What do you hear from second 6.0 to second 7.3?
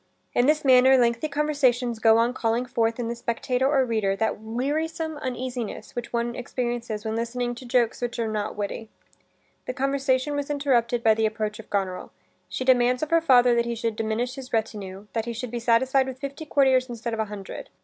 one experiences when